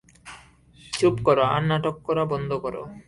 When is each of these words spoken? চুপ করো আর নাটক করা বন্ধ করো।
চুপ 0.93 1.15
করো 1.25 1.43
আর 1.53 1.61
নাটক 1.69 1.95
করা 2.07 2.23
বন্ধ 2.25 2.51
করো। 2.63 2.81